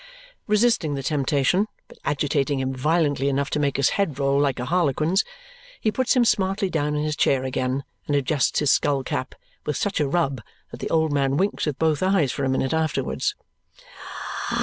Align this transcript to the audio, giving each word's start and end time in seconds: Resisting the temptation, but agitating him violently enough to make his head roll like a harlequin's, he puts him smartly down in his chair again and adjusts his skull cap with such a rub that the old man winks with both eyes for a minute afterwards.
Resisting 0.47 0.95
the 0.95 1.03
temptation, 1.03 1.67
but 1.87 1.99
agitating 2.03 2.59
him 2.59 2.73
violently 2.73 3.29
enough 3.29 3.51
to 3.51 3.59
make 3.59 3.77
his 3.77 3.89
head 4.01 4.17
roll 4.17 4.39
like 4.39 4.57
a 4.57 4.65
harlequin's, 4.65 5.23
he 5.79 5.91
puts 5.91 6.15
him 6.15 6.25
smartly 6.25 6.71
down 6.71 6.95
in 6.95 7.03
his 7.03 7.15
chair 7.15 7.43
again 7.43 7.83
and 8.07 8.15
adjusts 8.15 8.57
his 8.57 8.71
skull 8.71 9.03
cap 9.03 9.35
with 9.63 9.77
such 9.77 9.99
a 9.99 10.07
rub 10.07 10.41
that 10.71 10.79
the 10.79 10.89
old 10.89 11.13
man 11.13 11.37
winks 11.37 11.67
with 11.67 11.77
both 11.77 12.01
eyes 12.01 12.31
for 12.31 12.43
a 12.43 12.49
minute 12.49 12.73
afterwards. 12.73 13.35